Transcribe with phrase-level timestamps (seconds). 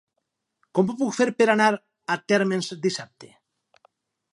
[0.79, 3.35] Com ho puc fer per anar a Térmens dissabte?